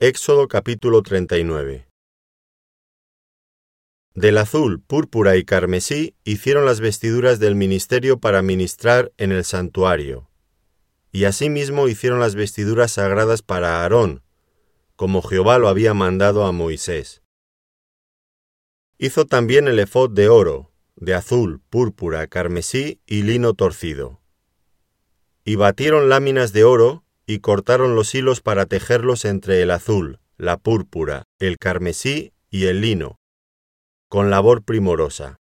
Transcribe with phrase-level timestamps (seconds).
[0.00, 1.88] Éxodo capítulo 39
[4.14, 10.30] Del azul, púrpura y carmesí hicieron las vestiduras del ministerio para ministrar en el santuario.
[11.10, 14.22] Y asimismo hicieron las vestiduras sagradas para Aarón,
[14.94, 17.24] como Jehová lo había mandado a Moisés.
[18.98, 24.20] Hizo también el efod de oro, de azul, púrpura, carmesí y lino torcido.
[25.42, 30.56] Y batieron láminas de oro y cortaron los hilos para tejerlos entre el azul, la
[30.56, 33.20] púrpura, el carmesí y el lino,
[34.08, 35.36] con labor primorosa.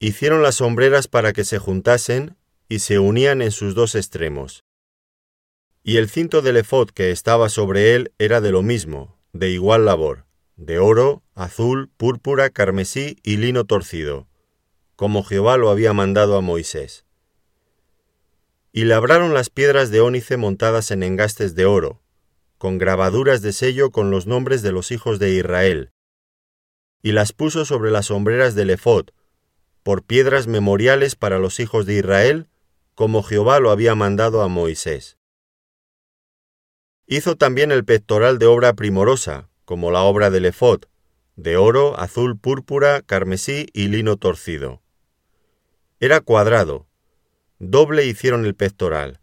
[0.00, 2.36] Hicieron las sombreras para que se juntasen
[2.68, 4.64] y se unían en sus dos extremos.
[5.84, 9.84] Y el cinto del efod que estaba sobre él era de lo mismo, de igual
[9.84, 10.26] labor,
[10.56, 14.26] de oro, azul, púrpura, carmesí y lino torcido,
[14.96, 17.06] como Jehová lo había mandado a Moisés.
[18.72, 22.02] Y labraron las piedras de ónice montadas en engastes de oro,
[22.58, 25.92] con grabaduras de sello con los nombres de los hijos de Israel,
[27.02, 29.10] y las puso sobre las sombreras del efod,
[29.82, 32.48] por piedras memoriales para los hijos de Israel,
[32.94, 35.18] como Jehová lo había mandado a Moisés.
[37.06, 40.80] Hizo también el pectoral de obra primorosa, como la obra del efod,
[41.36, 44.82] de oro, azul, púrpura, carmesí y lino torcido.
[46.00, 46.87] Era cuadrado.
[47.60, 49.20] Doble hicieron el pectoral.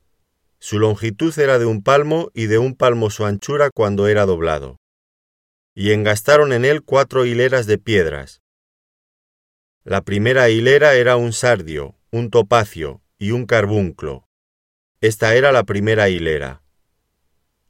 [0.59, 4.77] Su longitud era de un palmo y de un palmo su anchura cuando era doblado.
[5.73, 8.41] Y engastaron en él cuatro hileras de piedras.
[9.83, 14.27] La primera hilera era un sardio, un topacio y un carbunclo.
[14.99, 16.61] Esta era la primera hilera.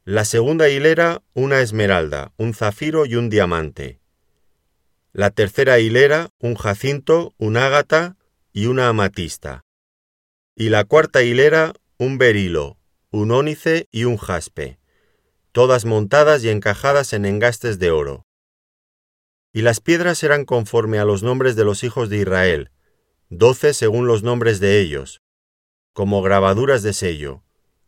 [0.03, 3.99] La segunda hilera, una esmeralda, un zafiro y un diamante.
[5.11, 8.17] La tercera hilera, un jacinto, un ágata
[8.53, 9.64] y una amatista.
[10.57, 12.77] Y la cuarta hilera, un berilo,
[13.11, 14.79] un ónice y un jaspe,
[15.51, 18.25] todas montadas y encajadas en engastes de oro.
[19.51, 22.71] Y las piedras eran conforme a los nombres de los hijos de Israel,
[23.27, 25.21] doce según los nombres de ellos,
[25.91, 27.43] como grabaduras de sello,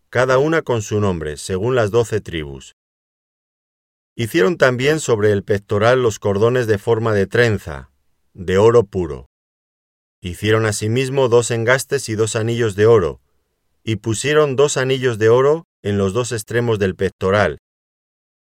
[0.09, 2.75] cada una con su nombre, según las doce tribus.
[4.13, 7.91] Hicieron también sobre el pectoral los cordones de forma de trenza,
[8.33, 9.29] de oro puro.
[10.21, 13.21] Hicieron asimismo dos engastes y dos anillos de oro,
[13.83, 17.59] y pusieron dos anillos de oro en los dos extremos del pectoral,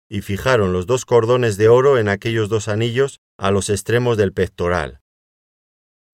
[0.09, 4.33] y fijaron los dos cordones de oro en aquellos dos anillos a los extremos del
[4.33, 4.99] pectoral.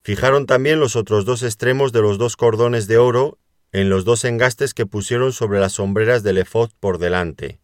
[0.04, 3.38] Fijaron también los otros dos extremos de los dos cordones de oro
[3.72, 7.60] en los dos engastes que pusieron sobre las sombreras del efod por delante.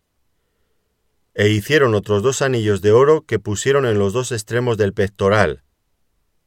[1.34, 5.62] E hicieron otros dos anillos de oro que pusieron en los dos extremos del pectoral,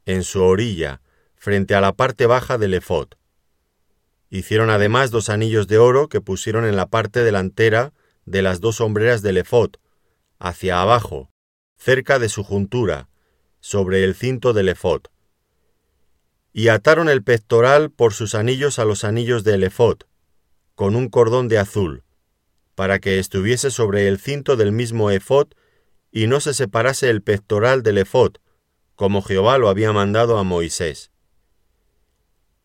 [0.05, 1.01] en su orilla,
[1.37, 3.07] frente a la parte baja del efod.
[4.29, 7.93] Hicieron además dos anillos de oro que pusieron en la parte delantera
[8.25, 9.71] de las dos sombreras del efod,
[10.39, 11.31] hacia abajo,
[11.77, 13.07] cerca de su juntura,
[13.59, 15.03] sobre el cinto del efod
[16.57, 19.97] y ataron el pectoral por sus anillos a los anillos del efod,
[20.73, 22.03] con un cordón de azul,
[22.73, 25.49] para que estuviese sobre el cinto del mismo efod
[26.11, 28.37] y no se separase el pectoral del efod,
[28.95, 31.11] como Jehová lo había mandado a Moisés.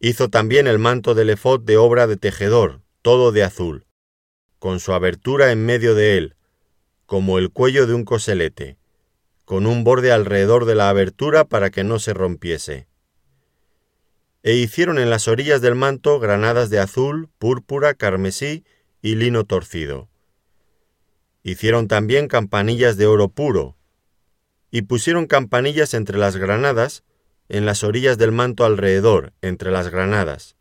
[0.03, 3.87] Hizo también el manto del efod de obra de tejedor, todo de azul,
[4.59, 6.37] con su abertura en medio de él,
[7.07, 8.77] como el cuello de un coselete,
[9.47, 12.87] con un borde alrededor de la abertura para que no se rompiese
[14.43, 18.65] e hicieron en las orillas del manto granadas de azul, púrpura, carmesí
[19.01, 20.09] y lino torcido.
[21.45, 23.77] Hicieron también campanillas de oro puro,
[24.71, 27.05] y pusieron campanillas entre las granadas,
[27.49, 30.57] en las orillas del manto alrededor, entre las granadas.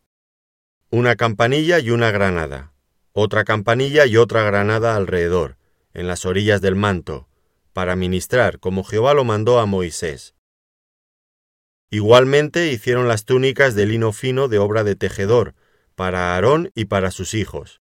[0.89, 2.73] Una campanilla y una granada,
[3.13, 5.57] otra campanilla y otra granada alrededor,
[5.93, 7.27] en las orillas del manto,
[7.73, 10.35] para ministrar, como Jehová lo mandó a Moisés.
[11.89, 15.55] Igualmente hicieron las túnicas de lino fino de obra de tejedor,
[15.95, 17.81] para Aarón y para sus hijos.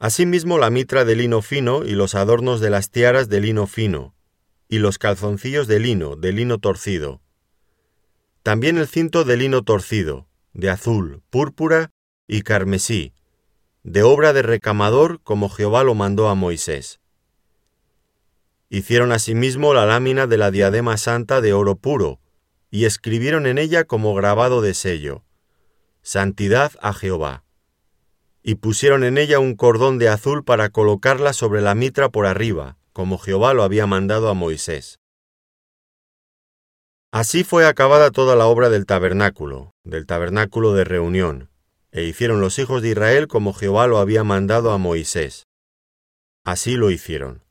[0.00, 4.14] Asimismo la mitra de lino fino y los adornos de las tiaras de lino fino,
[4.68, 7.20] y los calzoncillos de lino, de lino torcido.
[8.42, 11.90] También el cinto de lino torcido, de azul, púrpura
[12.26, 13.14] y carmesí,
[13.82, 17.00] de obra de recamador como Jehová lo mandó a Moisés.
[18.70, 22.20] Hicieron asimismo la lámina de la diadema santa de oro puro,
[22.70, 25.24] y escribieron en ella como grabado de sello,
[26.02, 27.44] Santidad a Jehová.
[28.42, 32.77] Y pusieron en ella un cordón de azul para colocarla sobre la mitra por arriba,
[32.98, 34.98] como Jehová lo había mandado a Moisés.
[37.12, 41.48] Así fue acabada toda la obra del tabernáculo, del tabernáculo de reunión,
[41.92, 45.44] e hicieron los hijos de Israel como Jehová lo había mandado a Moisés.
[46.44, 47.44] Así lo hicieron.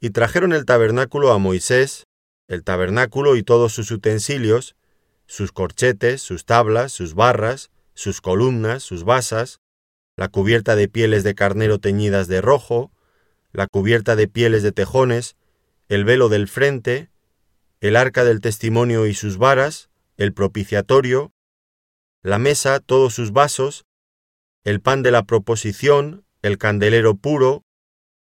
[0.00, 2.08] Y trajeron el tabernáculo a Moisés,
[2.48, 4.74] el tabernáculo y todos sus utensilios,
[5.28, 9.60] sus corchetes, sus tablas, sus barras, sus columnas, sus basas,
[10.16, 12.90] la cubierta de pieles de carnero teñidas de rojo,
[13.52, 15.36] la cubierta de pieles de tejones,
[15.88, 17.10] el velo del frente,
[17.80, 21.32] el arca del testimonio y sus varas, el propiciatorio,
[22.22, 23.84] la mesa, todos sus vasos,
[24.64, 27.64] el pan de la proposición, el candelero puro,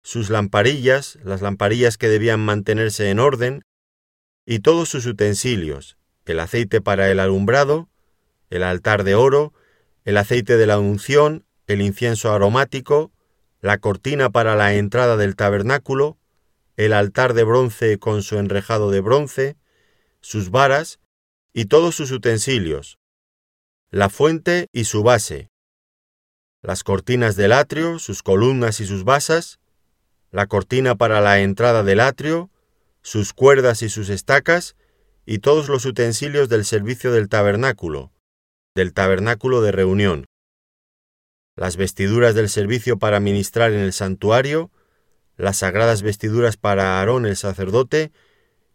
[0.03, 3.63] sus lamparillas, las lamparillas que debían mantenerse en orden,
[4.45, 7.89] y todos sus utensilios, el aceite para el alumbrado,
[8.49, 9.53] el altar de oro,
[10.05, 13.11] el aceite de la unción, el incienso aromático,
[13.61, 16.17] la cortina para la entrada del tabernáculo,
[16.77, 19.57] el altar de bronce con su enrejado de bronce,
[20.21, 20.99] sus varas
[21.53, 22.99] y todos sus utensilios,
[23.91, 25.49] la fuente y su base,
[26.61, 29.59] las cortinas del atrio, sus columnas y sus basas,
[30.31, 32.49] la cortina para la entrada del atrio,
[33.01, 34.75] sus cuerdas y sus estacas,
[35.25, 38.11] y todos los utensilios del servicio del tabernáculo,
[38.75, 40.25] del tabernáculo de reunión,
[41.59, 44.71] las vestiduras del servicio para ministrar en el santuario,
[45.35, 48.13] las sagradas vestiduras para Aarón el sacerdote,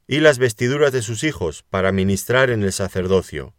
[0.06, 3.54] y las vestiduras de sus hijos para ministrar en el sacerdocio.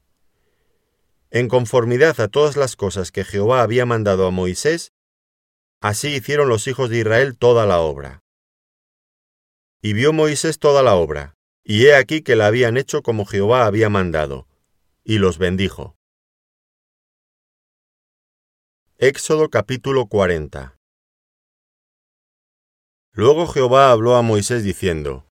[1.31, 4.93] En conformidad a todas las cosas que Jehová había mandado a Moisés,
[5.81, 8.21] así hicieron los hijos de Israel toda la obra.
[9.81, 11.33] Y vio Moisés toda la obra,
[11.63, 14.47] y he aquí que la habían hecho como Jehová había mandado,
[15.03, 15.97] y los bendijo.
[18.97, 20.77] Éxodo capítulo 40
[23.11, 25.27] Luego Jehová habló a Moisés diciendo,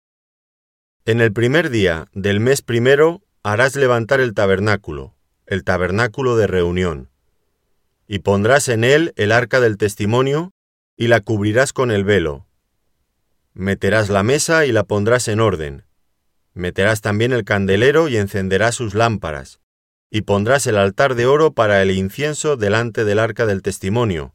[1.06, 5.14] En el primer día del mes primero harás levantar el tabernáculo,
[5.46, 7.08] el tabernáculo de reunión,
[8.06, 10.50] y pondrás en él el arca del testimonio,
[10.94, 12.46] y la cubrirás con el velo.
[13.54, 15.86] Meterás la mesa y la pondrás en orden.
[16.52, 19.63] Meterás también el candelero y encenderás sus lámparas
[20.14, 24.32] y pondrás el altar de oro para el incienso delante del arca del testimonio,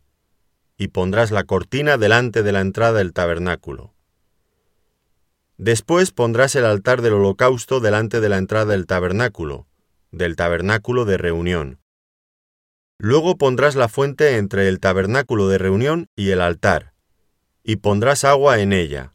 [0.77, 3.93] y pondrás la cortina delante de la entrada del tabernáculo.
[5.55, 9.67] Después pondrás el altar del holocausto delante de la entrada del tabernáculo,
[10.11, 11.79] del tabernáculo de reunión.
[12.97, 16.91] Luego pondrás la fuente entre el tabernáculo de reunión y el altar,
[17.63, 19.13] y pondrás agua en ella.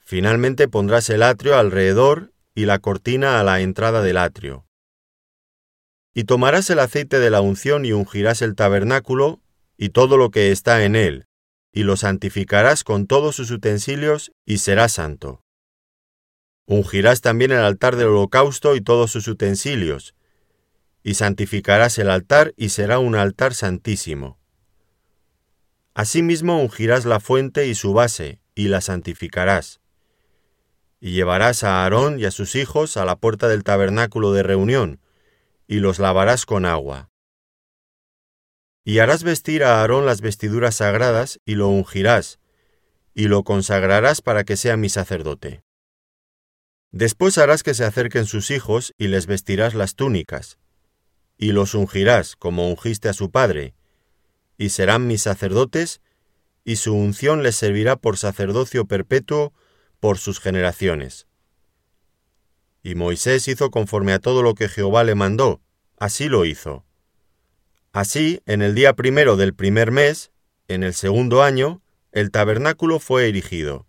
[0.00, 4.66] Finalmente pondrás el atrio alrededor y la cortina a la entrada del atrio.
[6.14, 9.40] Y tomarás el aceite de la unción y ungirás el tabernáculo
[9.76, 11.26] y todo lo que está en él,
[11.72, 15.42] y lo santificarás con todos sus utensilios, y será santo.
[16.66, 20.14] Ungirás también el altar del holocausto y todos sus utensilios,
[21.02, 24.38] y santificarás el altar, y será un altar santísimo.
[25.94, 29.80] Asimismo ungirás la fuente y su base, y la santificarás.
[31.00, 35.00] Y llevarás a Aarón y a sus hijos a la puerta del tabernáculo de reunión,
[35.66, 37.10] y los lavarás con agua.
[38.84, 42.38] Y harás vestir a Aarón las vestiduras sagradas, y lo ungirás,
[43.14, 45.62] y lo consagrarás para que sea mi sacerdote.
[46.90, 50.58] Después harás que se acerquen sus hijos, y les vestirás las túnicas,
[51.38, 53.74] y los ungirás como ungiste a su padre,
[54.58, 56.00] y serán mis sacerdotes,
[56.64, 59.52] y su unción les servirá por sacerdocio perpetuo
[59.98, 61.26] por sus generaciones.
[62.82, 65.62] Y Moisés hizo conforme a todo lo que Jehová le mandó,
[65.98, 66.84] así lo hizo.
[67.92, 70.32] Así, en el día primero del primer mes,
[70.66, 71.82] en el segundo año,
[72.12, 73.86] el tabernáculo fue erigido.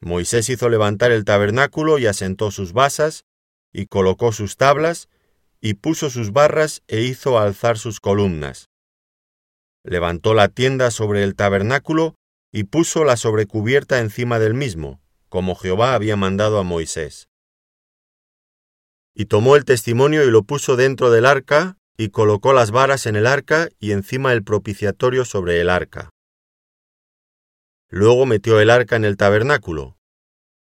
[0.00, 3.24] Moisés hizo levantar el tabernáculo y asentó sus basas,
[3.72, 5.08] y colocó sus tablas,
[5.60, 8.68] y puso sus barras e hizo alzar sus columnas.
[9.84, 12.16] Levantó la tienda sobre el tabernáculo
[12.50, 17.28] y puso la sobrecubierta encima del mismo, como Jehová había mandado a Moisés.
[19.14, 23.16] Y tomó el testimonio y lo puso dentro del arca, y colocó las varas en
[23.16, 26.10] el arca y encima el propiciatorio sobre el arca.
[27.88, 29.98] Luego metió el arca en el tabernáculo,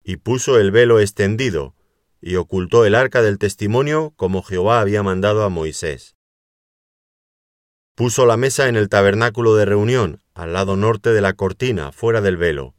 [0.03, 1.75] y puso el velo extendido,
[2.22, 6.15] y ocultó el arca del testimonio como Jehová había mandado a Moisés.
[7.96, 12.22] Puso la mesa en el tabernáculo de reunión, al lado norte de la cortina, fuera
[12.22, 12.74] del velo,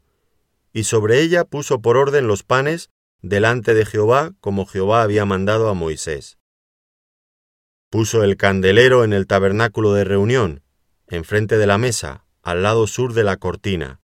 [0.73, 2.89] y sobre ella puso por orden los panes
[3.21, 6.37] delante de Jehová como Jehová había mandado a Moisés.
[7.89, 10.63] Puso el candelero en el tabernáculo de reunión,
[11.07, 13.99] enfrente de la mesa, al lado sur de la cortina,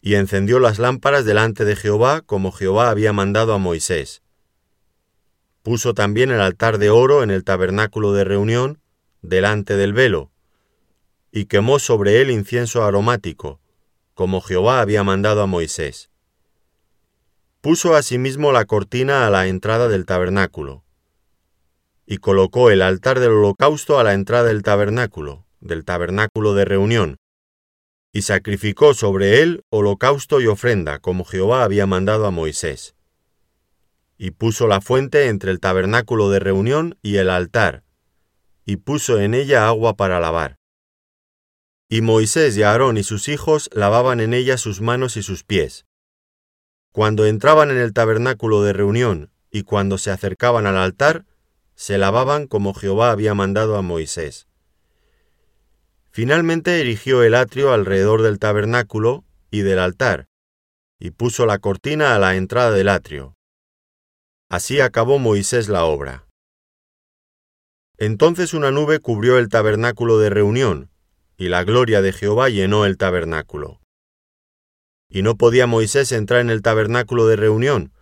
[0.00, 4.22] y encendió las lámparas delante de Jehová como Jehová había mandado a Moisés.
[5.62, 8.80] Puso también el altar de oro en el tabernáculo de reunión,
[9.20, 10.30] delante del velo,
[11.30, 13.60] y quemó sobre él incienso aromático,
[14.14, 16.11] como Jehová había mandado a Moisés.
[17.62, 20.82] Puso asimismo la cortina a la entrada del tabernáculo,
[22.04, 27.18] y colocó el altar del holocausto a la entrada del tabernáculo, del tabernáculo de reunión,
[28.12, 32.96] y sacrificó sobre él holocausto y ofrenda, como Jehová había mandado a Moisés.
[34.18, 37.84] Y puso la fuente entre el tabernáculo de reunión y el altar,
[38.64, 40.56] y puso en ella agua para lavar.
[41.88, 45.86] Y Moisés y Aarón y sus hijos lavaban en ella sus manos y sus pies.
[46.92, 51.24] Cuando entraban en el tabernáculo de reunión y cuando se acercaban al altar,
[51.74, 54.46] se lavaban como Jehová había mandado a Moisés.
[56.10, 60.26] Finalmente erigió el atrio alrededor del tabernáculo y del altar,
[60.98, 63.36] y puso la cortina a la entrada del atrio.
[64.50, 66.28] Así acabó Moisés la obra.
[67.96, 70.90] Entonces una nube cubrió el tabernáculo de reunión,
[71.38, 73.81] y la gloria de Jehová llenó el tabernáculo.
[75.14, 77.92] Y no podía Moisés entrar en el tabernáculo de reunión,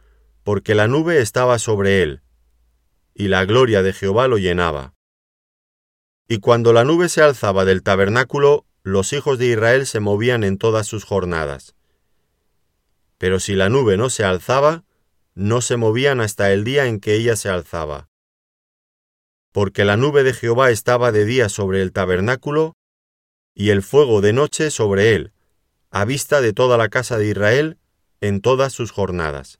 [0.45, 2.23] porque la nube estaba sobre él,
[3.15, 4.95] y la gloria de Jehová lo llenaba.
[6.29, 10.57] Y cuando la nube se alzaba del tabernáculo, los hijos de Israel se movían en
[10.57, 11.75] todas sus jornadas.
[13.19, 14.85] Pero si la nube no se alzaba,
[15.35, 18.09] no se movían hasta el día en que ella se alzaba.
[19.51, 22.77] Porque la nube de Jehová estaba de día sobre el tabernáculo,
[23.53, 25.33] y el fuego de noche sobre él,
[25.91, 27.79] a vista de toda la casa de Israel
[28.21, 29.59] en todas sus jornadas.